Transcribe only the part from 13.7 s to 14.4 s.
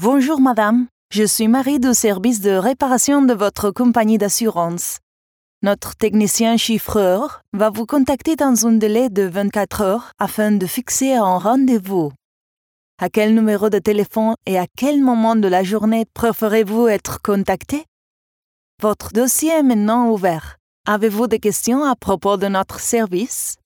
de téléphone